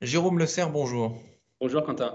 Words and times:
Jérôme 0.00 0.38
Le 0.38 0.46
Serre, 0.46 0.70
bonjour. 0.70 1.20
Bonjour 1.60 1.82
Quentin. 1.82 2.14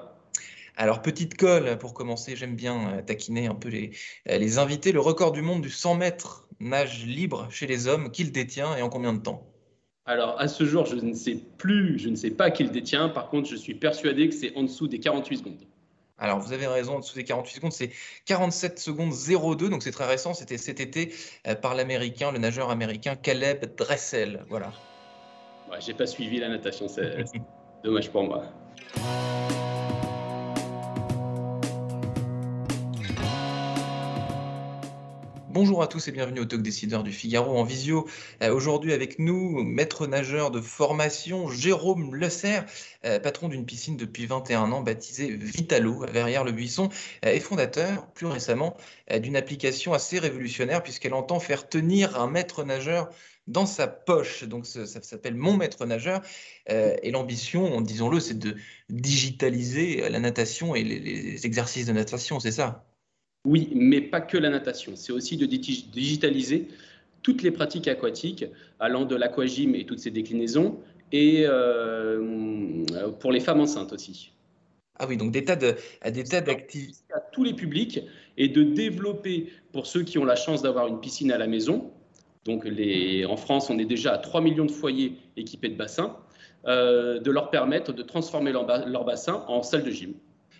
Alors, 0.77 1.01
petite 1.01 1.35
colle 1.35 1.77
pour 1.77 1.93
commencer, 1.93 2.37
j'aime 2.37 2.55
bien 2.55 2.93
euh, 2.93 3.01
taquiner 3.01 3.47
un 3.47 3.55
peu 3.55 3.67
les, 3.67 3.91
euh, 4.29 4.37
les 4.37 4.57
invités. 4.57 4.93
Le 4.93 5.01
record 5.01 5.33
du 5.33 5.41
monde 5.41 5.61
du 5.61 5.69
100 5.69 5.95
mètres 5.95 6.47
nage 6.61 7.05
libre 7.05 7.47
chez 7.51 7.67
les 7.67 7.87
hommes, 7.87 8.09
qui 8.09 8.23
le 8.23 8.31
détient 8.31 8.77
et 8.77 8.81
en 8.81 8.87
combien 8.87 9.11
de 9.11 9.19
temps? 9.19 9.45
Alors, 10.05 10.39
à 10.39 10.47
ce 10.47 10.63
jour, 10.63 10.85
je 10.85 10.95
ne 10.95 11.13
sais 11.13 11.37
plus, 11.57 11.99
je 11.99 12.07
ne 12.07 12.15
sais 12.15 12.31
pas 12.31 12.51
qui 12.51 12.63
le 12.63 12.69
détient. 12.69 13.09
Par 13.09 13.29
contre, 13.29 13.49
je 13.49 13.57
suis 13.57 13.75
persuadé 13.75 14.29
que 14.29 14.35
c'est 14.35 14.55
en 14.55 14.63
dessous 14.63 14.87
des 14.87 14.99
48 15.01 15.37
secondes. 15.37 15.61
Alors, 16.17 16.39
vous 16.39 16.53
avez 16.53 16.67
raison, 16.67 16.95
en 16.95 16.99
dessous 16.99 17.15
des 17.15 17.25
48 17.25 17.55
secondes, 17.55 17.73
c'est 17.73 17.91
47 18.27 18.79
secondes 18.79 19.11
02, 19.11 19.67
donc 19.69 19.83
c'est 19.83 19.91
très 19.91 20.07
récent. 20.07 20.33
C'était 20.33 20.57
cet 20.57 20.79
été 20.79 21.13
euh, 21.47 21.55
par 21.55 21.75
l'américain, 21.75 22.31
le 22.31 22.39
nageur 22.39 22.69
américain 22.69 23.17
Caleb 23.17 23.75
Dressel. 23.75 24.45
Voilà. 24.47 24.71
Ouais, 25.69 25.81
j'ai 25.81 25.93
pas 25.93 26.07
suivi 26.07 26.39
la 26.39 26.47
natation, 26.47 26.87
c'est 27.83 27.89
dommage 27.89 28.09
pour 28.09 28.23
Bonjour 35.53 35.83
à 35.83 35.87
tous 35.87 36.07
et 36.07 36.11
bienvenue 36.11 36.39
au 36.39 36.45
Talk 36.45 36.63
Décideur 36.63 37.03
du 37.03 37.11
Figaro 37.11 37.55
en 37.55 37.63
visio. 37.63 38.07
Euh, 38.41 38.51
aujourd'hui 38.51 38.91
avec 38.91 39.19
nous, 39.19 39.63
maître 39.63 40.07
nageur 40.07 40.49
de 40.49 40.59
formation 40.59 41.47
Jérôme 41.47 42.15
Lesser, 42.15 42.61
euh, 43.05 43.19
patron 43.19 43.49
d'une 43.49 43.63
piscine 43.63 43.95
depuis 43.95 44.25
21 44.25 44.71
ans 44.71 44.81
baptisée 44.81 45.29
Vitalo 45.29 46.05
à 46.05 46.07
Verrières-le-Buisson 46.07 46.89
euh, 47.23 47.33
et 47.33 47.39
fondateur 47.39 48.07
plus 48.13 48.25
récemment 48.25 48.75
d'une 49.15 49.35
application 49.35 49.93
assez 49.93 50.17
révolutionnaire 50.17 50.81
puisqu'elle 50.81 51.13
entend 51.13 51.39
faire 51.39 51.69
tenir 51.69 52.19
un 52.19 52.27
maître 52.27 52.63
nageur 52.63 53.11
dans 53.45 53.67
sa 53.67 53.85
poche. 53.85 54.45
Donc 54.45 54.65
ça, 54.65 54.87
s'appelle 54.87 55.35
Mon 55.35 55.55
Maître 55.55 55.85
Nageur. 55.85 56.21
et 56.67 57.11
l'ambition, 57.11 57.79
disons-le, 57.81 58.19
c'est 58.19 58.39
de 58.39 58.55
digitaliser 58.89 60.09
la 60.09 60.19
natation 60.19 60.73
et 60.73 60.83
les 60.83 61.45
exercices 61.45 61.85
de 61.85 61.93
natation, 61.93 62.39
c'est 62.39 62.51
ça? 62.51 62.87
Oui, 63.45 63.69
mais 63.75 64.01
pas 64.01 64.21
que 64.21 64.37
la 64.37 64.49
natation. 64.49 64.93
C'est 64.95 65.11
aussi 65.11 65.37
de 65.37 65.45
digitaliser 65.45 66.67
toutes 67.21 67.41
les 67.41 67.51
pratiques 67.51 67.87
aquatiques, 67.87 68.45
allant 68.79 69.05
de 69.05 69.15
l'aquagym 69.15 69.75
et 69.75 69.85
toutes 69.85 69.99
ses 69.99 70.11
déclinaisons, 70.11 70.79
et 71.11 71.43
euh, 71.45 72.83
pour 73.19 73.31
les 73.31 73.39
femmes 73.39 73.61
enceintes 73.61 73.93
aussi. 73.93 74.31
Ah 74.99 75.07
oui, 75.07 75.17
donc 75.17 75.31
des 75.31 75.43
tas 75.43 75.55
d'activités. 75.55 76.99
À 77.13 77.19
tous 77.19 77.43
les 77.43 77.53
publics, 77.53 78.01
et 78.37 78.47
de 78.47 78.63
développer, 78.63 79.51
pour 79.71 79.87
ceux 79.87 80.03
qui 80.03 80.17
ont 80.17 80.25
la 80.25 80.35
chance 80.35 80.61
d'avoir 80.61 80.87
une 80.87 80.99
piscine 80.99 81.31
à 81.31 81.37
la 81.37 81.47
maison, 81.47 81.91
donc 82.45 82.65
les, 82.65 83.25
en 83.25 83.37
France, 83.37 83.69
on 83.69 83.79
est 83.79 83.85
déjà 83.85 84.13
à 84.13 84.17
3 84.17 84.41
millions 84.41 84.65
de 84.65 84.71
foyers 84.71 85.17
équipés 85.37 85.69
de 85.69 85.75
bassins, 85.75 86.17
euh, 86.65 87.19
de 87.19 87.31
leur 87.31 87.49
permettre 87.49 87.93
de 87.93 88.03
transformer 88.03 88.51
leur, 88.51 88.67
leur 88.87 89.05
bassin 89.05 89.45
en 89.47 89.63
salle 89.63 89.83
de 89.83 89.91
gym. 89.91 90.13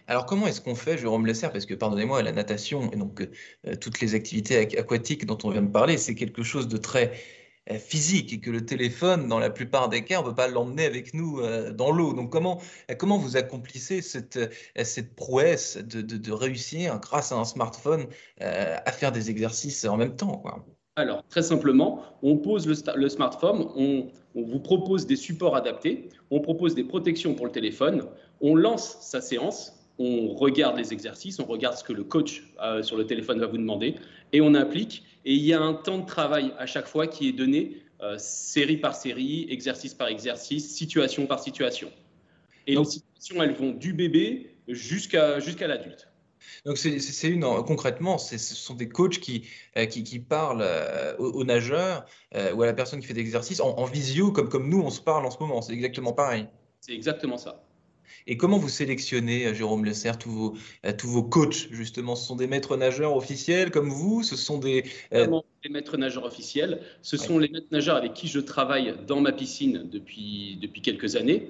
Alors 0.08 0.26
comment 0.26 0.48
est-ce 0.48 0.60
qu'on 0.60 0.76
fait, 0.76 0.98
Jérôme 0.98 1.26
Lesser, 1.26 1.48
parce 1.50 1.66
que 1.66 1.74
pardonnez-moi, 1.74 2.22
la 2.24 2.34
natation 2.34 2.92
et 2.92 2.98
donc 2.98 3.22
euh, 3.22 3.76
toutes 3.76 4.02
les 4.02 4.16
activités 4.16 4.58
aquatiques 4.78 5.26
dont 5.26 5.38
on 5.46 5.50
vient 5.50 5.62
de 5.62 5.72
parler, 5.72 5.98
c'est 5.98 6.16
quelque 6.16 6.44
chose 6.44 6.68
de 6.68 6.76
très 6.76 7.14
euh, 7.72 7.76
physique 7.76 8.34
et 8.34 8.40
que 8.42 8.52
le 8.52 8.66
téléphone, 8.66 9.30
dans 9.30 9.40
la 9.40 9.50
plupart 9.50 9.88
des 9.88 10.04
cas, 10.04 10.20
on 10.20 10.24
ne 10.24 10.30
peut 10.30 10.36
pas 10.36 10.50
l'emmener 10.50 10.86
avec 10.86 11.14
nous 11.14 11.40
euh, 11.40 11.72
dans 11.72 11.90
l'eau. 11.92 12.12
Donc 12.12 12.32
comment, 12.32 12.62
comment 12.98 13.18
vous 13.18 13.38
accomplissez 13.38 14.02
cette, 14.02 14.38
cette 14.84 15.16
prouesse 15.16 15.78
de, 15.78 16.02
de, 16.02 16.32
réussir, 16.34 17.00
grâce 17.00 17.32
à 17.32 17.36
un 17.36 17.46
smartphone, 17.46 18.08
à 18.42 18.92
faire 18.92 19.14
des 19.14 19.30
exercices 19.30 19.86
en 19.86 19.98
même 19.98 20.16
temps 20.16 20.44
alors, 20.96 21.24
très 21.28 21.42
simplement, 21.42 22.04
on 22.22 22.38
pose 22.38 22.68
le, 22.68 22.76
le 22.96 23.10
smartphone, 23.10 23.68
on, 23.76 24.12
on, 24.36 24.44
vous 24.44 24.60
propose 24.60 25.08
des 25.08 25.16
supports 25.16 25.56
adaptés, 25.56 26.10
on 26.30 26.40
propose 26.40 26.76
des 26.76 26.84
protections 26.84 27.34
pour 27.34 27.48
le 27.48 27.52
téléphone, 27.52 28.06
on 28.42 28.54
lance 28.54 29.00
sa 29.02 29.20
séance, 29.20 29.83
on 30.00 30.34
regarde 30.34 30.78
les 30.78 30.92
exercices, 30.94 31.40
on 31.40 31.46
regarde 31.46 31.78
ce 31.78 31.84
que 31.84 31.94
le 31.94 32.04
coach 32.04 32.44
euh, 32.62 32.82
sur 32.84 32.98
le 32.98 33.06
téléphone 33.06 33.40
va 33.40 33.48
vous 33.48 33.58
demander 33.58 33.96
et 34.32 34.42
on 34.42 34.54
applique. 34.56 35.04
Et 35.26 35.34
il 35.34 35.44
y 35.44 35.54
a 35.54 35.62
un 35.62 35.74
temps 35.74 36.00
de 36.00 36.06
travail 36.06 36.54
à 36.58 36.66
chaque 36.66 36.88
fois 36.88 37.08
qui 37.08 37.30
est 37.30 37.34
donné, 37.34 37.84
euh, 38.02 38.18
série 38.18 38.78
par 38.78 38.96
série, 38.96 39.48
exercice 39.50 39.94
par 39.94 40.08
exercice, 40.08 40.76
situation 40.76 41.28
par 41.28 41.40
situation. 41.40 41.92
Et 42.66 42.76
les 42.76 42.86
situations, 42.86 43.44
elles 43.44 43.54
vont 43.54 43.72
du 43.72 43.94
bébé 43.94 44.56
jusqu'à 44.68 45.40
jusqu'à 45.40 45.68
l'adulte. 45.68 46.08
Donc 46.66 46.78
c'est 46.78 47.28
une 47.30 47.44
concrètement, 47.66 48.18
ce 48.18 48.38
sont 48.38 48.74
des 48.74 48.90
coachs 48.90 49.20
qui 49.20 49.48
euh, 49.78 49.86
qui, 49.86 50.04
qui, 50.04 50.20
parlent 50.20 50.66
aux, 51.20 51.44
nageurs 51.44 52.06
ou 52.54 52.62
à 52.62 52.66
la 52.66 52.74
personne 52.74 53.00
qui 53.00 53.08
fait 53.08 53.14
des 53.14 53.22
exercices 53.22 53.60
en, 53.60 53.78
en, 53.78 53.86
visio 53.86 54.32
comme 54.32 54.50
comme 54.50 54.70
nous 54.70 54.82
on 54.82 54.90
se 54.90 55.02
parle 55.02 55.26
en 55.26 55.32
ce 55.32 55.40
moment. 55.40 55.62
C'est 55.62 55.74
exactement 55.74 56.14
pareil. 56.14 56.48
C'est 56.82 56.94
exactement 56.94 57.38
ça. 57.38 57.64
Et 58.28 58.38
comment 58.38 58.58
vous 58.58 58.70
sélectionnez, 58.70 59.48
euh, 59.48 59.54
Jérôme 59.54 59.86
Le 59.86 59.94
tous 60.18 60.32
vos, 60.32 60.54
euh, 60.86 60.94
tous 60.98 61.08
vos 61.08 61.24
coachs, 61.24 61.68
justement 61.72 62.16
Ce 62.16 62.28
sont 62.28 62.36
des 62.36 62.48
maîtres 62.48 62.78
nageurs 62.78 63.16
officiels 63.16 63.72
comme 63.72 63.90
vous 63.90 64.24
Ce 64.24 64.36
sont 64.36 64.58
des... 64.58 64.84
Euh... 65.14 65.28
Les 65.64 65.70
maîtres 65.70 65.96
nageurs 65.96 66.26
officiels. 66.26 66.82
Ce 67.02 67.16
sont 67.16 67.40
les 67.40 67.48
maîtres 67.48 67.68
nageurs 67.72 67.96
avec 67.96 68.14
qui 68.14 68.28
je 68.28 68.40
travaille 68.40 68.96
dans 69.08 69.22
ma 69.22 69.32
piscine 69.32 69.88
depuis, 69.90 70.58
depuis 70.62 70.82
quelques 70.82 71.16
années. 71.16 71.50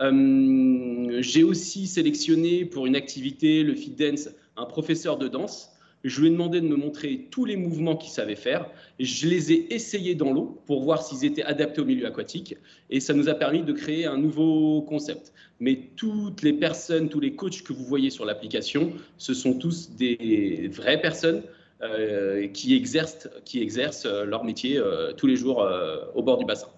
Euh, 0.00 1.18
j'ai 1.20 1.44
aussi 1.44 1.86
sélectionné 1.86 2.64
pour 2.64 2.86
une 2.86 2.96
activité, 2.96 3.62
le 3.62 3.74
fit 3.74 3.90
dance, 3.90 4.30
un 4.56 4.64
professeur 4.64 5.16
de 5.16 5.28
danse 5.28 5.71
je 6.04 6.20
lui 6.20 6.28
ai 6.28 6.30
demandé 6.30 6.60
de 6.60 6.66
me 6.66 6.76
montrer 6.76 7.28
tous 7.30 7.44
les 7.44 7.56
mouvements 7.56 7.96
qu'il 7.96 8.10
savait 8.10 8.36
faire. 8.36 8.68
Je 8.98 9.28
les 9.28 9.52
ai 9.52 9.74
essayés 9.74 10.14
dans 10.14 10.32
l'eau 10.32 10.60
pour 10.66 10.82
voir 10.82 11.02
s'ils 11.02 11.24
étaient 11.24 11.44
adaptés 11.44 11.80
au 11.80 11.84
milieu 11.84 12.06
aquatique. 12.06 12.56
Et 12.90 13.00
ça 13.00 13.14
nous 13.14 13.28
a 13.28 13.34
permis 13.34 13.62
de 13.62 13.72
créer 13.72 14.06
un 14.06 14.18
nouveau 14.18 14.82
concept. 14.82 15.32
Mais 15.60 15.90
toutes 15.96 16.42
les 16.42 16.52
personnes, 16.52 17.08
tous 17.08 17.20
les 17.20 17.34
coachs 17.34 17.62
que 17.62 17.72
vous 17.72 17.84
voyez 17.84 18.10
sur 18.10 18.24
l'application, 18.24 18.92
ce 19.16 19.34
sont 19.34 19.58
tous 19.58 19.90
des 19.96 20.68
vraies 20.72 21.00
personnes 21.00 21.42
euh, 21.82 22.48
qui, 22.48 22.74
exercent, 22.74 23.28
qui 23.44 23.60
exercent 23.60 24.06
leur 24.06 24.44
métier 24.44 24.78
euh, 24.78 25.12
tous 25.12 25.26
les 25.26 25.36
jours 25.36 25.62
euh, 25.62 25.98
au 26.14 26.22
bord 26.22 26.38
du 26.38 26.44
bassin. 26.44 26.68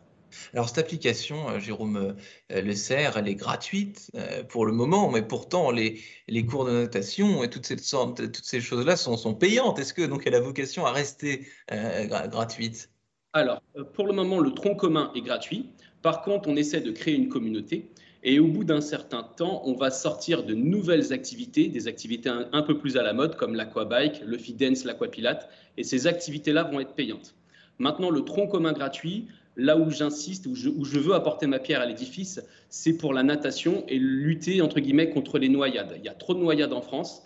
Alors 0.53 0.69
cette 0.69 0.79
application, 0.79 1.49
euh, 1.49 1.59
Jérôme 1.59 2.17
euh, 2.53 2.63
Le 2.63 2.75
Serre, 2.75 3.17
elle 3.17 3.29
est 3.29 3.35
gratuite 3.35 4.11
euh, 4.15 4.45
pour 4.45 4.67
le 4.67 4.73
moment, 4.73 5.11
mais 5.11 5.23
pourtant 5.23 5.71
les, 5.71 6.01
cours 6.47 6.65
de 6.65 6.73
notation 6.73 7.43
et 7.43 7.51
toutes 7.51 7.67
ces, 7.67 8.61
choses-là 8.61 8.97
sont, 8.97 9.35
payantes. 9.35 9.79
Est-ce 9.79 9.95
que 9.95 10.03
donc 10.03 10.27
elle 10.27 10.35
a 10.35 10.41
vocation 10.41 10.87
à 10.87 10.93
rester 10.93 11.47
gratuite? 11.69 12.91
Alors 13.33 13.63
pour 13.95 14.07
le 14.07 14.13
moment, 14.13 14.39
le 14.39 14.53
tronc 14.53 14.77
commun 14.77 15.11
est 15.15 15.23
gratuit. 15.23 15.71
Par 16.03 16.23
contre, 16.23 16.49
on 16.49 16.57
essaie 16.57 16.81
de 16.81 16.91
créer 16.91 17.15
une 17.15 17.29
communauté. 17.29 17.89
Et 18.27 18.39
au 18.39 18.47
bout 18.47 18.65
d'un 18.65 18.81
certain 18.81 19.23
temps, 19.23 19.61
on 19.67 19.75
va 19.75 19.91
sortir 19.91 20.45
de 20.45 20.55
nouvelles 20.55 21.13
activités, 21.13 21.69
des 21.69 21.89
activités 21.89 22.31
un, 22.31 22.63
peu 22.63 22.79
plus 22.79 22.97
à 22.97 23.03
la 23.03 23.13
mode, 23.13 23.37
comme 23.37 23.55
l'aquabike, 23.55 24.23
le 24.25 24.39
fit 24.39 24.55
dance, 24.55 24.85
l'aquapilate. 24.85 25.51
Et 25.77 25.85
ces 25.85 26.07
activités-là 26.07 26.65
vont 26.65 26.81
être 26.81 26.95
payantes. 26.95 27.35
Maintenant, 27.79 28.11
le 28.11 28.23
tronc 28.23 28.47
commun 28.47 28.73
gratuit, 28.73 29.27
là 29.57 29.77
où 29.77 29.91
j'insiste, 29.91 30.47
où 30.47 30.55
je, 30.55 30.99
veux 30.99 31.15
apporter 31.15 31.47
ma 31.47 31.59
pierre 31.59 31.81
à 31.81 31.87
l'édifice, 31.87 32.41
c'est 32.69 32.97
pour 32.97 33.13
la 33.13 33.23
natation 33.23 33.85
et 33.89 33.99
lutter, 33.99 34.63
entre 34.63 34.81
guillemets, 34.81 35.11
contre 35.11 35.39
les 35.39 35.49
noyades. 35.49 35.95
Il 35.97 36.05
y 36.05 36.09
a 36.09 36.15
trop 36.15 36.35
de 36.35 36.41
noyades 36.41 36.73
en 36.73 36.83
France. 36.83 37.23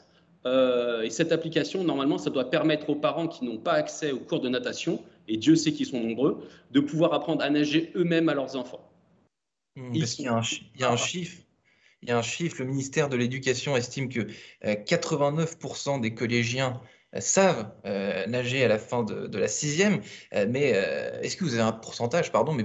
Euh, 0.46 1.02
et 1.02 1.10
cette 1.10 1.32
application, 1.32 1.84
normalement, 1.84 2.18
ça 2.18 2.30
doit 2.30 2.50
permettre 2.50 2.90
aux 2.90 2.94
parents 2.94 3.28
qui 3.28 3.44
n'ont 3.44 3.58
pas 3.58 3.72
accès 3.72 4.12
aux 4.12 4.20
cours 4.20 4.40
de 4.40 4.48
natation, 4.48 5.02
et 5.26 5.36
Dieu 5.36 5.56
sait 5.56 5.72
qu'ils 5.72 5.86
sont 5.86 6.00
nombreux, 6.00 6.46
de 6.70 6.80
pouvoir 6.80 7.12
apprendre 7.12 7.42
à 7.42 7.50
nager 7.50 7.90
eux-mêmes 7.96 8.28
à 8.28 8.34
leurs 8.34 8.56
enfants. 8.56 8.88
Mmh, 9.76 9.98
parce 9.98 10.14
qu'il 10.14 10.24
y, 10.24 10.28
a 10.28 10.34
un 10.34 10.42
chiffre. 10.42 11.42
Il 12.02 12.08
y 12.08 12.12
a 12.12 12.18
un 12.18 12.22
chiffre, 12.22 12.56
le 12.60 12.66
ministère 12.66 13.08
de 13.08 13.16
l'Éducation 13.16 13.76
estime 13.76 14.08
que 14.08 14.28
89% 14.62 15.96
euh, 15.96 16.00
des 16.00 16.14
collégiens 16.14 16.80
savent 17.18 17.70
euh, 17.86 18.26
nager 18.26 18.64
à 18.64 18.68
la 18.68 18.78
fin 18.78 19.02
de, 19.02 19.38
la 19.38 19.48
sixième, 19.48 20.00
euh, 20.34 20.46
mais 20.48 20.70
est-ce 21.22 21.36
que 21.36 21.44
vous 21.44 21.54
avez 21.54 21.62
un 21.62 21.72
pourcentage, 21.72 22.32
pardon, 22.32 22.52
mais 22.52 22.64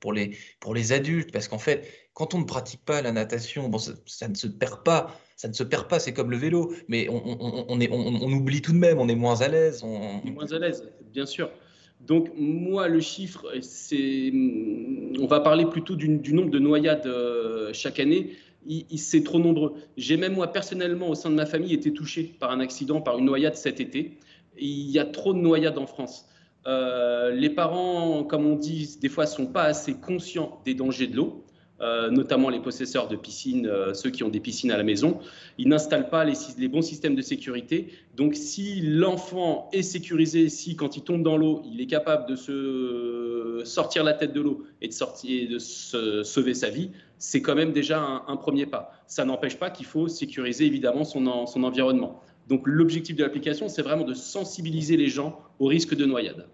pour, 0.00 0.12
les, 0.12 0.92
adultes? 0.92 1.32
Parce 1.32 1.48
qu'en 1.48 1.58
fait, 1.58 1.88
quand 2.14 2.34
on 2.34 2.38
ne 2.38 2.44
pratique 2.44 2.84
pas 2.84 3.02
la 3.02 3.12
natation, 3.12 3.70
ça, 4.06 4.28
ne 4.28 4.34
se 4.34 4.46
perd 4.46 4.82
pas, 4.82 5.18
ça 5.36 5.48
ne 5.48 5.52
se 5.52 5.62
perd 5.62 5.88
pas, 5.88 5.98
c'est 5.98 6.12
comme 6.12 6.30
le 6.30 6.36
vélo, 6.36 6.72
mais 6.88 7.08
on, 7.08 8.32
oublie 8.32 8.62
tout 8.62 8.72
de 8.72 8.78
même, 8.78 8.98
on 8.98 9.08
est 9.08 9.14
moins 9.14 9.40
à 9.40 9.48
l'aise. 9.48 9.82
Moins 9.82 10.52
à 10.52 10.58
l'aise, 10.58 10.90
bien 11.12 11.26
sûr. 11.26 11.50
Donc 12.00 12.30
moi, 12.36 12.88
le 12.88 13.00
chiffre, 13.00 13.46
c'est, 13.60 14.32
on 15.20 15.26
va 15.26 15.40
parler 15.40 15.66
plutôt 15.66 15.94
du 15.94 16.32
nombre 16.32 16.50
de 16.50 16.58
noyades 16.58 17.08
chaque 17.72 18.00
année 18.00 18.36
c'est 18.96 19.24
trop 19.24 19.38
nombreux. 19.38 19.74
J'ai 19.96 20.16
même 20.16 20.34
moi 20.34 20.52
personnellement 20.52 21.08
au 21.08 21.14
sein 21.14 21.30
de 21.30 21.34
ma 21.34 21.46
famille 21.46 21.74
été 21.74 21.92
touché 21.92 22.34
par 22.38 22.50
un 22.50 22.60
accident, 22.60 23.00
par 23.00 23.18
une 23.18 23.24
noyade 23.24 23.56
cet 23.56 23.80
été. 23.80 24.18
Il 24.58 24.90
y 24.90 24.98
a 24.98 25.04
trop 25.04 25.34
de 25.34 25.38
noyades 25.38 25.78
en 25.78 25.86
France. 25.86 26.26
Euh, 26.66 27.32
les 27.32 27.50
parents, 27.50 28.22
comme 28.24 28.46
on 28.46 28.56
dit, 28.56 28.98
des 29.00 29.08
fois 29.08 29.26
sont 29.26 29.46
pas 29.46 29.64
assez 29.64 29.94
conscients 29.94 30.60
des 30.64 30.74
dangers 30.74 31.08
de 31.08 31.16
l'eau. 31.16 31.44
Euh, 31.82 32.10
notamment 32.10 32.48
les 32.48 32.60
possesseurs 32.60 33.08
de 33.08 33.16
piscines, 33.16 33.66
euh, 33.66 33.92
ceux 33.92 34.10
qui 34.10 34.22
ont 34.22 34.28
des 34.28 34.38
piscines 34.38 34.70
à 34.70 34.76
la 34.76 34.84
maison, 34.84 35.18
ils 35.58 35.68
n'installent 35.68 36.08
pas 36.10 36.24
les, 36.24 36.68
bons 36.68 36.82
systèmes 36.82 37.16
de 37.16 37.22
sécurité. 37.22 37.88
Donc 38.16 38.36
si 38.36 38.80
l'enfant 38.82 39.68
est 39.72 39.82
sécurisé, 39.82 40.48
si 40.48 40.76
quand 40.76 40.96
il 40.96 41.02
tombe 41.02 41.24
dans 41.24 41.36
l'eau, 41.36 41.62
il 41.64 41.80
est 41.80 41.86
capable 41.86 42.28
de 42.28 42.36
se 42.36 43.62
sortir 43.64 44.04
la 44.04 44.12
tête 44.12 44.32
de 44.32 44.40
l'eau 44.40 44.64
et 44.80 44.88
de, 44.88 45.58
se 45.58 46.22
sauver 46.22 46.54
sa 46.54 46.70
vie, 46.70 46.90
c'est 47.18 47.42
quand 47.42 47.56
même 47.56 47.72
déjà 47.72 48.00
un, 48.00 48.22
un 48.28 48.36
premier 48.36 48.66
pas. 48.66 48.92
Ça 49.08 49.24
n'empêche 49.24 49.58
pas 49.58 49.70
qu'il 49.70 49.86
faut 49.86 50.06
sécuriser 50.06 50.66
évidemment 50.66 51.02
son, 51.02 51.46
son 51.46 51.64
environnement. 51.64 52.20
Donc 52.48 52.62
l'objectif 52.64 53.16
de 53.16 53.24
l'application, 53.24 53.68
c'est 53.68 53.82
vraiment 53.82 54.04
de 54.04 54.14
sensibiliser 54.14 54.96
les 54.96 55.08
gens 55.08 55.40
au 55.58 55.66
risque 55.66 55.96
de 55.96 56.04
noyade. 56.04 56.46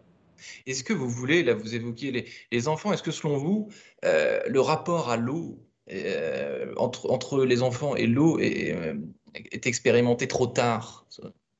Est-ce 0.66 0.84
que 0.84 0.92
vous 0.92 1.08
voulez, 1.08 1.42
là 1.42 1.54
vous 1.54 1.74
évoquiez 1.74 2.26
les, 2.50 2.68
enfants, 2.68 2.92
est-ce 2.92 3.02
que 3.02 3.10
selon 3.10 3.36
vous, 3.36 3.68
euh, 4.04 4.40
le 4.48 4.60
rapport 4.60 5.10
à 5.10 5.16
l'eau 5.16 5.58
euh, 5.90 6.72
entre, 6.76 7.10
entre, 7.10 7.44
les 7.44 7.62
enfants 7.62 7.96
et 7.96 8.06
l'eau 8.06 8.38
est, 8.38 8.76
est, 9.34 9.66
expérimenté 9.66 10.28
trop 10.28 10.46
tard, 10.46 11.06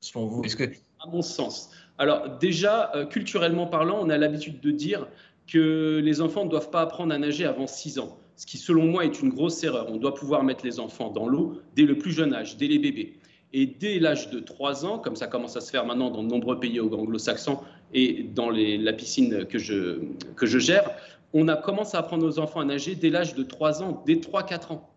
selon 0.01 0.27
vous? 0.27 0.43
Est-ce 0.45 0.57
que... 0.57 0.65
À 1.01 1.07
mon 1.07 1.23
sens. 1.23 1.71
Alors 1.99 2.39
déjà, 2.39 2.93
euh, 2.95 3.05
culturellement 3.05 3.67
parlant, 3.67 3.99
on 4.01 4.09
a 4.09 4.17
l'habitude 4.17 4.61
de 4.61 4.71
dire 4.71 5.09
que 5.49 6.01
les 6.03 6.21
enfants 6.21 6.45
ne 6.45 6.51
doivent 6.51 6.71
pas 6.71 6.83
apprendre 6.83 7.13
à 7.13 7.19
nager 7.19 7.45
avant 7.45 7.67
6 7.67 7.99
ans, 7.99 8.19
ce 8.37 8.47
qui 8.47 8.57
selon 8.57 8.85
moi 8.85 9.05
est 9.05 9.21
une 9.21 9.31
grosse 9.31 9.63
erreur. 9.65 9.87
On 9.91 9.97
doit 9.97 10.15
pouvoir 10.15 10.45
mettre 10.45 10.65
les 10.65 10.79
enfants 10.79 11.11
dans 11.11 11.27
l'eau 11.27 11.61
dès 11.75 11.83
le 11.83 11.99
plus 11.99 12.13
jeune 12.13 12.33
âge, 12.35 12.57
dès 12.57 12.69
les 12.69 12.79
bébés. 12.79 13.19
Et 13.53 13.67
dès 13.67 13.99
l'âge 13.99 14.31
de 14.31 14.41
3 14.41 14.85
ans, 14.85 14.99
comme 14.99 15.17
ça 15.17 15.27
commence 15.27 15.56
à 15.56 15.61
se 15.61 15.71
faire 15.71 15.87
maintenant 15.87 16.11
dans 16.11 16.23
de 16.23 16.29
nombreux 16.29 16.61
pays 16.61 16.81
anglo-saxons 16.81 17.59
et 17.95 18.25
dans 18.35 18.50
la 18.50 18.93
piscine 18.93 19.47
que 19.47 19.59
je, 19.59 20.00
que 20.37 20.47
je 20.47 20.59
gère, 20.59 20.91
on 21.33 21.49
a 21.49 21.56
commencé 21.56 21.97
à 21.97 22.00
apprendre 22.00 22.27
aux 22.27 22.39
enfants 22.39 22.61
à 22.61 22.65
nager 22.65 22.95
dès 22.95 23.11
l'âge 23.11 23.35
de 23.35 23.43
3 23.43 23.83
ans, 23.83 24.03
dès 24.06 24.17
3-4 24.17 24.73
ans. 24.73 24.91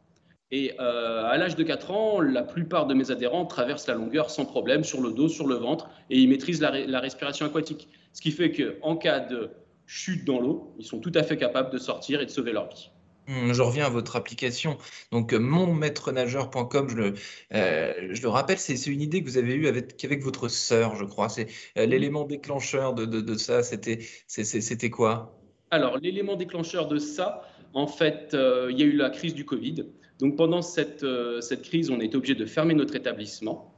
Et 0.54 0.74
euh, 0.82 1.24
à 1.26 1.38
l'âge 1.38 1.56
de 1.56 1.64
4 1.64 1.92
ans, 1.92 2.20
la 2.20 2.44
plupart 2.44 2.88
de 2.88 2.94
mes 2.94 3.10
adhérents 3.10 3.46
traversent 3.46 3.88
la 3.88 3.96
longueur 3.96 4.30
sans 4.30 4.46
problème, 4.46 4.84
sur 4.84 5.02
le 5.02 5.12
dos, 5.12 5.30
sur 5.30 5.48
le 5.48 5.56
ventre, 5.56 5.90
et 6.10 6.20
ils 6.20 6.28
maîtrisent 6.28 6.60
la, 6.60 6.86
la 6.86 7.00
respiration 7.00 7.46
aquatique. 7.46 7.88
Ce 8.12 8.22
qui 8.22 8.32
fait 8.32 8.52
qu'en 8.52 8.98
cas 8.98 9.22
de 9.22 9.50
chute 9.86 10.26
dans 10.26 10.42
l'eau, 10.42 10.74
ils 10.78 10.86
sont 10.86 11.00
tout 11.00 11.12
à 11.16 11.24
fait 11.24 11.38
capables 11.38 11.72
de 11.72 11.78
sortir 11.78 12.20
et 12.20 12.26
de 12.26 12.32
sauver 12.32 12.52
leur 12.52 12.68
vie. 12.68 12.90
Mmh, 13.32 13.54
je 13.54 13.62
reviens 13.62 13.86
à 13.86 13.90
votre 13.90 14.18
application. 14.18 14.78
Donc, 15.12 15.34
euh, 15.34 15.40
monmaîtrenageur.com, 15.40 16.90
je 16.90 16.96
le, 16.96 17.14
euh, 17.54 17.94
je 18.12 18.22
le 18.22 18.28
rappelle, 18.28 18.58
c'est 18.58 18.76
une 18.88 19.02
idée 19.02 19.24
que 19.24 19.30
vous 19.30 19.38
avez 19.38 19.54
eue 19.54 19.68
avec, 19.68 20.04
avec 20.04 20.22
votre 20.22 20.50
sœur, 20.50 20.98
je 20.98 21.06
crois. 21.06 21.30
C'est 21.30 21.48
euh, 21.78 21.86
l'élément 21.86 22.26
déclencheur 22.26 22.94
de, 22.94 23.06
de, 23.06 23.22
de 23.22 23.36
ça, 23.36 23.64
c'était 23.64 24.90
quoi? 24.90 25.40
Alors, 25.70 25.98
l'élément 25.98 26.36
déclencheur 26.36 26.90
de 26.90 26.98
ça, 26.98 27.44
en 27.74 27.88
fait, 27.88 28.34
euh, 28.34 28.68
il 28.70 28.80
y 28.80 28.84
a 28.84 28.86
eu 28.86 28.98
la 28.98 29.10
crise 29.10 29.34
du 29.34 29.46
Covid. 29.46 29.86
Donc, 30.20 30.36
pendant 30.36 30.62
cette, 30.62 31.06
cette 31.40 31.62
crise, 31.62 31.90
on 31.90 32.02
a 32.02 32.04
été 32.04 32.18
obligé 32.18 32.36
de 32.36 32.46
fermer 32.46 32.74
notre 32.74 32.96
établissement. 32.96 33.74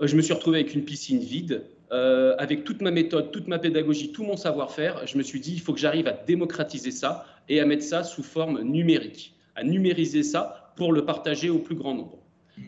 Je 0.00 0.14
me 0.14 0.22
suis 0.22 0.32
retrouvé 0.32 0.60
avec 0.60 0.72
une 0.74 0.84
piscine 0.84 1.18
vide. 1.18 1.64
Euh, 1.90 2.34
avec 2.38 2.64
toute 2.64 2.82
ma 2.82 2.90
méthode, 2.90 3.30
toute 3.30 3.48
ma 3.48 3.58
pédagogie, 3.58 4.12
tout 4.12 4.22
mon 4.22 4.36
savoir-faire, 4.36 5.06
je 5.06 5.16
me 5.16 5.22
suis 5.22 5.40
dit, 5.40 5.54
il 5.54 5.60
faut 5.60 5.72
que 5.72 5.80
j'arrive 5.80 6.06
à 6.06 6.12
démocratiser 6.12 6.90
ça 6.90 7.24
et 7.48 7.60
à 7.60 7.66
mettre 7.66 7.82
ça 7.82 8.04
sous 8.04 8.22
forme 8.22 8.60
numérique, 8.60 9.34
à 9.54 9.64
numériser 9.64 10.22
ça 10.22 10.72
pour 10.76 10.92
le 10.92 11.06
partager 11.06 11.48
au 11.48 11.58
plus 11.58 11.74
grand 11.74 11.94
nombre. 11.94 12.18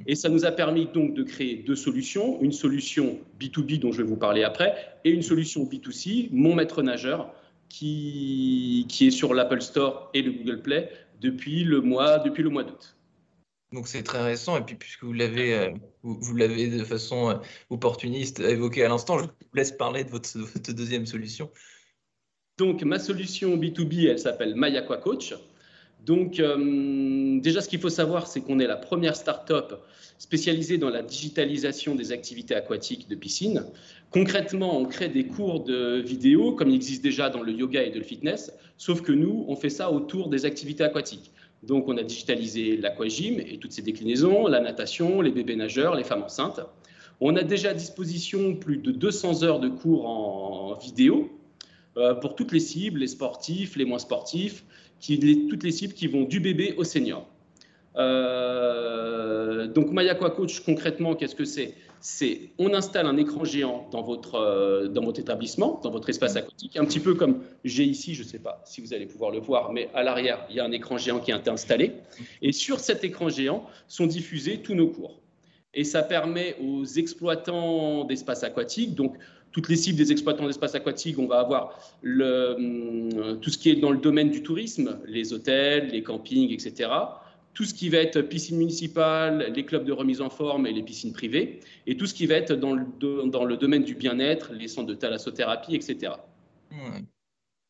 Et 0.06 0.14
ça 0.14 0.28
nous 0.28 0.44
a 0.44 0.52
permis 0.52 0.86
donc 0.86 1.14
de 1.14 1.22
créer 1.22 1.56
deux 1.56 1.74
solutions, 1.74 2.40
une 2.40 2.52
solution 2.52 3.18
B2B 3.40 3.80
dont 3.80 3.92
je 3.92 3.98
vais 3.98 4.08
vous 4.08 4.16
parler 4.16 4.44
après, 4.44 4.74
et 5.04 5.10
une 5.10 5.22
solution 5.22 5.64
B2C, 5.64 6.28
mon 6.32 6.54
maître 6.54 6.82
nageur, 6.82 7.34
qui, 7.68 8.86
qui 8.88 9.08
est 9.08 9.10
sur 9.10 9.34
l'Apple 9.34 9.60
Store 9.60 10.10
et 10.14 10.22
le 10.22 10.32
Google 10.32 10.62
Play 10.62 10.90
depuis 11.20 11.64
le 11.64 11.80
mois, 11.80 12.18
depuis 12.18 12.42
le 12.42 12.50
mois 12.50 12.64
d'août. 12.64 12.96
Donc 13.72 13.86
c'est 13.86 14.02
très 14.02 14.22
récent, 14.22 14.56
et 14.58 14.62
puis 14.62 14.74
puisque 14.74 15.04
vous 15.04 15.12
l'avez 15.12 15.54
euh, 15.54 15.70
vous, 16.02 16.18
vous 16.20 16.36
l'avez 16.36 16.68
de 16.68 16.82
façon 16.82 17.30
euh, 17.30 17.34
opportuniste 17.70 18.40
évoqué 18.40 18.84
à 18.84 18.88
l'instant, 18.88 19.18
je 19.18 19.24
vous 19.24 19.30
laisse 19.54 19.70
parler 19.70 20.02
de 20.02 20.10
votre, 20.10 20.36
votre, 20.38 20.72
deuxième 20.72 21.06
solution. 21.06 21.50
Donc 22.58 22.82
ma 22.82 22.98
solution 22.98 23.56
B2B, 23.56 24.08
elle 24.08 24.18
s'appelle 24.18 24.54
MyAqua 24.56 24.96
Coach. 24.96 25.34
Donc 26.04 26.40
euh, 26.40 27.38
déjà 27.40 27.60
ce 27.60 27.68
qu'il 27.68 27.78
faut 27.78 27.90
savoir, 27.90 28.26
c'est 28.26 28.40
qu'on 28.40 28.58
est 28.58 28.66
la 28.66 28.76
première 28.76 29.14
start-up 29.14 29.74
spécialisée 30.18 30.76
dans 30.76 30.90
la 30.90 31.02
digitalisation 31.02 31.94
des 31.94 32.10
activités 32.10 32.56
aquatiques 32.56 33.08
de 33.08 33.14
piscine. 33.14 33.64
Concrètement, 34.10 34.78
on 34.78 34.86
crée 34.86 35.08
des 35.08 35.26
cours 35.28 35.62
de 35.62 36.00
vidéo 36.00 36.52
comme 36.52 36.70
il 36.70 36.74
existe 36.74 37.04
déjà 37.04 37.30
dans 37.30 37.42
le 37.42 37.52
yoga 37.52 37.84
et 37.84 37.90
de 37.90 37.98
le 37.98 38.04
fitness, 38.04 38.52
sauf 38.76 39.02
que 39.02 39.12
nous, 39.12 39.44
on 39.46 39.54
fait 39.54 39.70
ça 39.70 39.92
autour 39.92 40.28
des 40.28 40.44
activités 40.44 40.82
aquatiques. 40.82 41.30
Donc, 41.62 41.88
on 41.88 41.96
a 41.98 42.02
digitalisé 42.02 42.76
l'aquagym 42.76 43.38
et 43.38 43.58
toutes 43.58 43.72
ses 43.72 43.82
déclinaisons, 43.82 44.46
la 44.46 44.60
natation, 44.60 45.20
les 45.20 45.30
bébés 45.30 45.56
nageurs, 45.56 45.94
les 45.94 46.04
femmes 46.04 46.22
enceintes. 46.22 46.60
On 47.20 47.36
a 47.36 47.42
déjà 47.42 47.70
à 47.70 47.74
disposition 47.74 48.56
plus 48.56 48.78
de 48.78 48.92
200 48.92 49.42
heures 49.42 49.60
de 49.60 49.68
cours 49.68 50.08
en 50.08 50.74
vidéo 50.74 51.30
euh, 51.96 52.14
pour 52.14 52.34
toutes 52.34 52.52
les 52.52 52.60
cibles, 52.60 53.00
les 53.00 53.08
sportifs, 53.08 53.76
les 53.76 53.84
moins 53.84 53.98
sportifs, 53.98 54.64
toutes 55.00 55.62
les 55.62 55.72
cibles 55.72 55.94
qui 55.94 56.06
vont 56.06 56.24
du 56.24 56.40
bébé 56.40 56.74
au 56.78 56.84
senior. 56.84 57.26
Euh, 57.96 59.66
donc 59.66 59.90
Mayaqua 59.90 60.30
Coach, 60.30 60.60
concrètement, 60.60 61.14
qu'est-ce 61.14 61.34
que 61.34 61.44
c'est? 61.44 61.74
C'est 62.00 62.50
on 62.58 62.72
installe 62.72 63.06
un 63.06 63.16
écran 63.18 63.44
géant 63.44 63.88
dans 63.92 64.02
votre, 64.02 64.36
euh, 64.36 64.88
dans 64.88 65.04
votre 65.04 65.20
établissement, 65.20 65.80
dans 65.82 65.90
votre 65.90 66.08
espace 66.08 66.34
aquatique, 66.34 66.76
un 66.76 66.84
petit 66.86 67.00
peu 67.00 67.14
comme 67.14 67.42
j'ai 67.64 67.84
ici, 67.84 68.14
je 68.14 68.22
ne 68.22 68.28
sais 68.28 68.38
pas 68.38 68.62
si 68.64 68.80
vous 68.80 68.94
allez 68.94 69.06
pouvoir 69.06 69.30
le 69.30 69.38
voir, 69.38 69.72
mais 69.72 69.90
à 69.94 70.02
l'arrière, 70.02 70.46
il 70.48 70.56
y 70.56 70.60
a 70.60 70.64
un 70.64 70.72
écran 70.72 70.96
géant 70.96 71.20
qui 71.20 71.30
est 71.30 71.48
installé. 71.48 71.92
Et 72.40 72.52
sur 72.52 72.80
cet 72.80 73.04
écran 73.04 73.28
géant 73.28 73.66
sont 73.86 74.06
diffusés 74.06 74.58
tous 74.58 74.74
nos 74.74 74.88
cours. 74.88 75.20
Et 75.74 75.84
ça 75.84 76.02
permet 76.02 76.56
aux 76.60 76.84
exploitants 76.84 78.04
d'espaces 78.04 78.44
aquatiques, 78.44 78.94
donc 78.94 79.16
toutes 79.52 79.68
les 79.68 79.76
cibles 79.76 79.98
des 79.98 80.10
exploitants 80.10 80.46
d'espaces 80.46 80.74
aquatiques, 80.74 81.18
on 81.18 81.26
va 81.26 81.40
avoir 81.40 81.78
le, 82.02 82.54
hum, 82.54 83.40
tout 83.40 83.50
ce 83.50 83.58
qui 83.58 83.70
est 83.70 83.76
dans 83.76 83.90
le 83.90 83.98
domaine 83.98 84.30
du 84.30 84.42
tourisme, 84.42 84.98
les 85.06 85.32
hôtels, 85.32 85.88
les 85.88 86.02
campings, 86.02 86.52
etc 86.52 86.88
tout 87.54 87.64
ce 87.64 87.74
qui 87.74 87.88
va 87.88 87.98
être 87.98 88.20
piscine 88.20 88.58
municipale, 88.58 89.52
les 89.54 89.64
clubs 89.64 89.84
de 89.84 89.92
remise 89.92 90.20
en 90.20 90.30
forme 90.30 90.66
et 90.66 90.72
les 90.72 90.82
piscines 90.82 91.12
privées, 91.12 91.60
et 91.86 91.96
tout 91.96 92.06
ce 92.06 92.14
qui 92.14 92.26
va 92.26 92.34
être 92.36 92.54
dans 92.54 92.74
le, 92.74 92.86
dans 93.26 93.44
le 93.44 93.56
domaine 93.56 93.84
du 93.84 93.94
bien-être, 93.94 94.52
les 94.52 94.68
centres 94.68 94.86
de 94.86 94.94
thalassothérapie, 94.94 95.74
etc. 95.74 96.12
Mmh. 96.70 97.00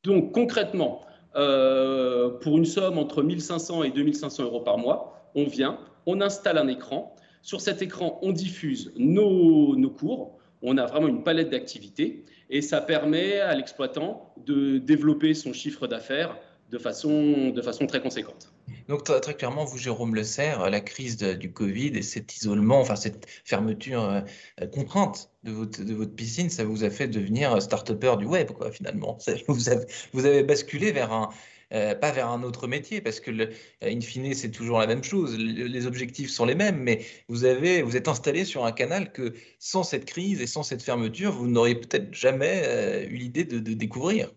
Donc 0.04 0.32
concrètement, 0.32 1.02
euh, 1.36 2.30
pour 2.30 2.58
une 2.58 2.64
somme 2.64 2.98
entre 2.98 3.22
1500 3.22 3.84
et 3.84 3.90
2500 3.90 4.44
euros 4.44 4.60
par 4.60 4.78
mois, 4.78 5.30
on 5.34 5.44
vient, 5.44 5.78
on 6.06 6.20
installe 6.20 6.58
un 6.58 6.68
écran. 6.68 7.14
Sur 7.42 7.60
cet 7.60 7.82
écran, 7.82 8.18
on 8.22 8.32
diffuse 8.32 8.92
nos, 8.96 9.76
nos 9.76 9.90
cours. 9.90 10.38
On 10.62 10.76
a 10.76 10.86
vraiment 10.86 11.08
une 11.08 11.22
palette 11.22 11.50
d'activités 11.50 12.24
et 12.50 12.60
ça 12.60 12.80
permet 12.80 13.40
à 13.40 13.54
l'exploitant 13.54 14.34
de 14.44 14.78
développer 14.78 15.32
son 15.34 15.52
chiffre 15.52 15.86
d'affaires 15.86 16.36
de 16.70 16.78
façon, 16.78 17.50
de 17.50 17.62
façon 17.62 17.86
très 17.86 18.00
conséquente. 18.00 18.52
Donc 18.88 19.04
très, 19.04 19.34
clairement, 19.34 19.64
vous, 19.64 19.78
Jérôme 19.78 20.14
Le 20.14 20.24
Serre, 20.24 20.70
la 20.70 20.80
crise 20.80 21.16
de, 21.16 21.34
du 21.34 21.52
Covid 21.52 21.88
et 21.88 22.02
cet 22.02 22.36
isolement, 22.36 22.80
enfin 22.80 22.96
cette 22.96 23.26
fermeture 23.44 24.02
euh, 24.02 24.66
contrainte 24.66 25.30
de 25.42 25.52
votre, 25.52 26.14
piscine, 26.14 26.50
ça 26.50 26.64
vous 26.64 26.84
a 26.84 26.90
fait 26.90 27.08
devenir 27.08 27.60
start-upper 27.60 28.16
du 28.18 28.26
web, 28.26 28.50
quoi, 28.50 28.70
finalement. 28.70 29.18
Vous, 30.12 30.26
avez, 30.26 30.42
basculé 30.42 30.92
vers 30.92 31.12
un, 31.12 31.30
euh, 31.72 31.94
pas 31.94 32.10
vers 32.10 32.28
un 32.28 32.42
autre 32.42 32.66
métier, 32.66 33.00
parce 33.00 33.20
que, 33.20 33.30
le, 33.30 33.50
in 33.82 34.00
fine, 34.00 34.34
c'est 34.34 34.50
toujours 34.50 34.78
la 34.78 34.86
même 34.86 35.04
chose. 35.04 35.36
Les 35.38 35.86
objectifs 35.86 36.30
sont 36.30 36.44
les 36.44 36.54
mêmes, 36.54 36.78
mais 36.78 37.04
vous, 37.28 37.44
avez, 37.44 37.82
vous 37.82 37.96
êtes 37.96 38.08
installé 38.08 38.44
sur 38.44 38.64
un 38.64 38.72
canal 38.72 39.12
que, 39.12 39.34
sans 39.58 39.82
cette 39.82 40.04
crise 40.04 40.40
et 40.40 40.46
sans 40.46 40.62
cette 40.62 40.82
fermeture, 40.82 41.32
vous 41.32 41.46
n'auriez 41.48 41.76
peut-être 41.76 42.12
jamais 42.12 42.62
euh, 42.66 43.06
eu 43.08 43.16
l'idée 43.16 43.44
de, 43.44 43.58
découvrir. 43.58 44.30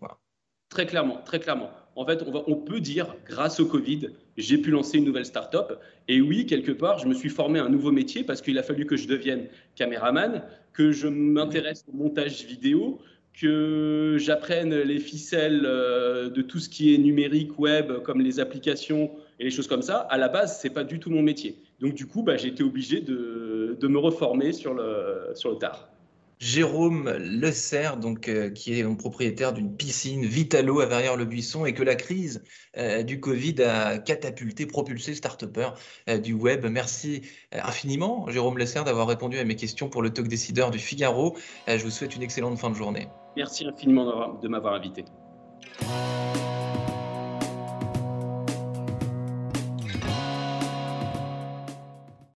Très 0.68 0.86
clairement, 0.86 1.22
très 1.22 1.40
clairement 1.40 1.70
en 1.96 2.04
fait, 2.04 2.24
on, 2.46 2.56
peut 2.56 2.80
dire, 2.80 3.14
grâce 3.26 3.60
au 3.60 3.66
Covid, 3.66 4.10
j'ai 4.36 4.58
pu 4.58 4.70
lancer 4.70 4.98
une 4.98 5.04
nouvelle 5.04 5.24
start-up. 5.24 5.78
Et 6.08 6.20
oui, 6.20 6.46
quelque 6.46 6.72
part, 6.72 6.98
je 6.98 7.06
me 7.06 7.14
suis 7.14 7.28
formé 7.28 7.58
à 7.60 7.64
un 7.64 7.68
nouveau 7.68 7.92
métier 7.92 8.24
parce 8.24 8.42
qu'il 8.42 8.58
a 8.58 8.62
fallu 8.62 8.84
que 8.86 8.96
je 8.96 9.06
devienne 9.06 9.46
caméraman, 9.76 10.42
que 10.72 10.90
je 10.90 11.06
m'intéresse 11.06 11.84
au 11.92 11.96
montage 11.96 12.44
vidéo, 12.44 12.98
que 13.40 14.16
j'apprenne 14.18 14.74
les 14.74 14.98
ficelles 14.98 15.62
euh, 15.64 16.30
de 16.30 16.42
tout 16.42 16.58
ce 16.58 16.68
qui 16.68 16.94
est 16.94 16.98
numérique, 16.98 17.58
web, 17.58 17.92
comme 18.02 18.20
les 18.20 18.40
applications 18.40 19.10
et 19.38 19.44
les 19.44 19.50
choses 19.50 19.66
comme 19.66 19.82
ça. 19.82 19.98
À 19.98 20.18
la 20.18 20.28
base, 20.28 20.60
c'est 20.60 20.70
pas 20.70 20.84
du 20.84 20.98
tout 21.00 21.10
mon 21.10 21.22
métier. 21.22 21.58
Donc, 21.80 21.94
du 21.94 22.06
coup, 22.06 22.22
bah, 22.22 22.36
j'ai 22.36 22.48
été 22.48 22.62
obligé 22.62 23.00
de, 23.00 23.76
de, 23.80 23.88
me 23.88 23.98
reformer 23.98 24.52
sur 24.52 24.74
le, 24.74 25.32
sur 25.34 25.50
le 25.50 25.56
tard. 25.56 25.88
Jérôme 26.44 27.10
Le 27.18 27.50
donc, 27.96 28.28
euh, 28.28 28.50
qui 28.50 28.78
est 28.78 28.84
propriétaire 28.96 29.54
d'une 29.54 29.74
piscine 29.74 30.26
Vitalo 30.26 30.80
à 30.80 30.86
Verrières-le-Buisson 30.86 31.64
et 31.64 31.72
que 31.72 31.82
la 31.82 31.94
crise 31.94 32.44
euh, 32.76 33.02
du 33.02 33.18
Covid 33.18 33.62
a 33.62 33.96
catapulté, 33.96 34.66
propulsé 34.66 35.14
start 35.14 35.42
euh, 36.06 36.18
du 36.18 36.34
web. 36.34 36.66
Merci 36.66 37.22
euh, 37.54 37.60
infiniment, 37.64 38.28
Jérôme 38.28 38.58
Le 38.58 38.66
d'avoir 38.84 39.08
répondu 39.08 39.38
à 39.38 39.44
mes 39.44 39.56
questions 39.56 39.88
pour 39.88 40.02
le 40.02 40.10
talk 40.10 40.28
décideur 40.28 40.70
du 40.70 40.78
Figaro. 40.78 41.34
Je 41.66 41.82
vous 41.82 41.90
souhaite 41.90 42.14
une 42.14 42.22
excellente 42.22 42.58
fin 42.58 42.68
de 42.68 42.74
journée. 42.74 43.08
Merci 43.38 43.64
infiniment 43.64 44.34
de 44.34 44.48
m'avoir 44.48 44.74
invité. 44.74 45.06